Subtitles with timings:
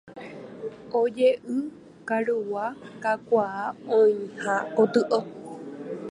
[0.99, 1.59] Oje'ói
[2.07, 2.65] karugua
[3.03, 3.63] kakuaa
[3.99, 5.19] oĩha gotyo.